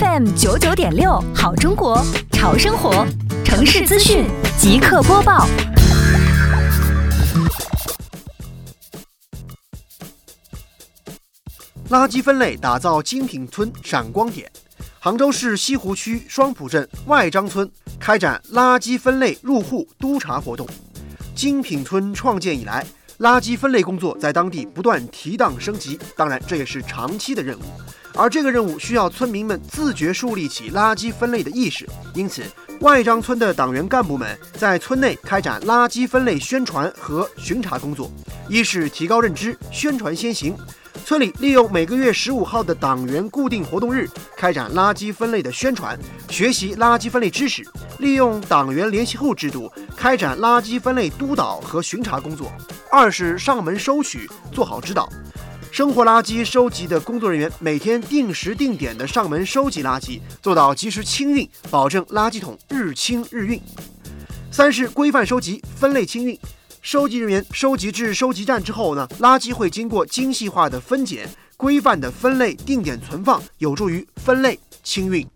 [0.00, 3.06] FM 九九点六，好中国，潮生活，
[3.44, 4.26] 城市资讯
[4.58, 5.46] 即刻播报。
[11.90, 14.50] 垃圾分类打造精品村闪光点。
[14.98, 17.70] 杭州市西湖区双浦镇外张村
[18.00, 20.66] 开展垃圾分类入户督查活动。
[21.36, 22.84] 精品村创建以来，
[23.18, 27.62] 垃圾分类工作在当地不断提档升级，当然这也是长期的任务。
[28.16, 32.42] 而这个任务需要村民们自觉树立起垃圾分类的意识，因此
[32.80, 38.10] 外张村的党员干部们在村内开展垃圾分类宣传和巡查工作，
[38.48, 40.56] 一是提高认知，宣传先行。
[41.04, 44.08] 村里利用每个月十五号的党员固定活动日，
[44.38, 45.98] 开展垃圾分类的宣传，
[46.30, 47.62] 学习垃圾分类知识；
[47.98, 52.50] 利用党员联系户制度，开展垃圾分类督导和巡查工作。
[52.90, 55.06] 二是上门收取，做好指导。
[55.70, 63.60] 生活垃圾收集的工作人员每天定时定点的上门收集垃圾，做到及时清运，保证垃圾桶日清日运。
[64.50, 66.38] 三是规范收集，分类清运。
[66.84, 75.26] 收集人员收集至收集站之后呢，垃圾会经过精细化的分拣，规范的分类定点存放，有助于分类清运。